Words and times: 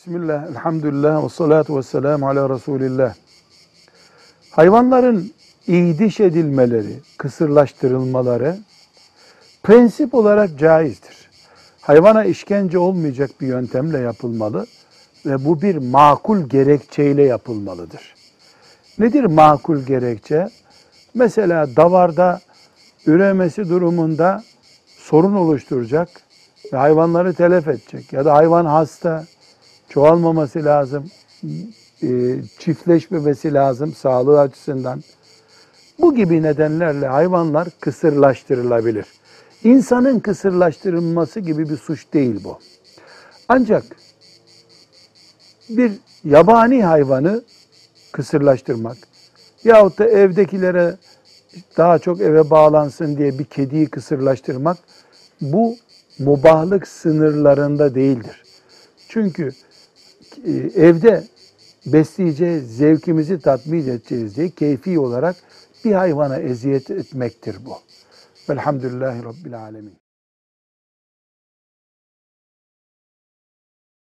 Bismillah, 0.00 0.50
elhamdülillah 0.50 1.24
ve 1.24 1.28
salatu 1.28 1.78
ve 1.78 1.82
selamu 1.82 2.28
ala 2.28 2.50
Resulillah. 2.50 3.14
Hayvanların 4.50 5.32
iydiş 5.66 6.20
edilmeleri, 6.20 7.00
kısırlaştırılmaları 7.18 8.58
prensip 9.62 10.14
olarak 10.14 10.58
caizdir. 10.58 11.30
Hayvana 11.80 12.24
işkence 12.24 12.78
olmayacak 12.78 13.30
bir 13.40 13.46
yöntemle 13.46 13.98
yapılmalı 13.98 14.66
ve 15.26 15.44
bu 15.44 15.62
bir 15.62 15.76
makul 15.76 16.38
gerekçeyle 16.40 17.22
yapılmalıdır. 17.22 18.14
Nedir 18.98 19.24
makul 19.24 19.78
gerekçe? 19.78 20.48
Mesela 21.14 21.76
davarda 21.76 22.40
üremesi 23.06 23.68
durumunda 23.68 24.42
sorun 24.98 25.34
oluşturacak 25.34 26.08
ve 26.72 26.76
hayvanları 26.76 27.34
telef 27.34 27.68
edecek 27.68 28.12
ya 28.12 28.24
da 28.24 28.34
hayvan 28.34 28.64
hasta, 28.64 29.24
çoğalmaması 29.90 30.64
lazım, 30.64 31.10
e, 32.02 32.08
çiftleşmemesi 32.58 33.54
lazım 33.54 33.94
sağlığı 33.94 34.40
açısından. 34.40 35.02
Bu 36.00 36.14
gibi 36.14 36.42
nedenlerle 36.42 37.06
hayvanlar 37.06 37.68
kısırlaştırılabilir. 37.80 39.06
İnsanın 39.64 40.20
kısırlaştırılması 40.20 41.40
gibi 41.40 41.68
bir 41.68 41.76
suç 41.76 42.06
değil 42.12 42.44
bu. 42.44 42.58
Ancak 43.48 43.84
bir 45.68 45.92
yabani 46.24 46.84
hayvanı 46.84 47.42
kısırlaştırmak 48.12 48.96
yahut 49.64 49.98
da 49.98 50.06
evdekilere 50.06 50.96
daha 51.76 51.98
çok 51.98 52.20
eve 52.20 52.50
bağlansın 52.50 53.16
diye 53.16 53.38
bir 53.38 53.44
kediyi 53.44 53.86
kısırlaştırmak 53.86 54.78
bu 55.40 55.76
mubahlık 56.18 56.88
sınırlarında 56.88 57.94
değildir. 57.94 58.44
Çünkü 59.08 59.52
evde 60.76 61.24
besleyeceğiz, 61.86 62.76
zevkimizi 62.76 63.40
tatmin 63.40 63.88
edeceğiz 63.88 64.36
diye 64.36 64.50
keyfi 64.50 64.98
olarak 64.98 65.36
bir 65.84 65.92
hayvana 65.92 66.36
eziyet 66.36 66.90
etmektir 66.90 67.56
bu. 67.66 67.74
Velhamdülillahi 68.48 69.24
Rabbil 69.24 69.58
Alemin. 69.58 69.94